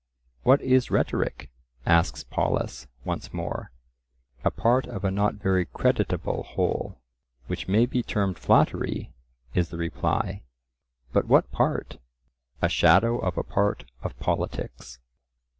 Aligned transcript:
"What 0.41 0.61
is 0.63 0.89
rhetoric?" 0.89 1.51
asks 1.85 2.23
Polus 2.23 2.87
once 3.05 3.31
more. 3.31 3.69
A 4.43 4.49
part 4.49 4.87
of 4.87 5.03
a 5.03 5.11
not 5.11 5.35
very 5.35 5.63
creditable 5.67 6.41
whole, 6.41 6.99
which 7.45 7.67
may 7.67 7.85
be 7.85 8.01
termed 8.01 8.39
flattery, 8.39 9.13
is 9.53 9.69
the 9.69 9.77
reply. 9.77 10.41
"But 11.13 11.27
what 11.27 11.51
part?" 11.51 11.99
A 12.63 12.67
shadow 12.67 13.19
of 13.19 13.37
a 13.37 13.43
part 13.43 13.85
of 14.01 14.17
politics. 14.17 14.97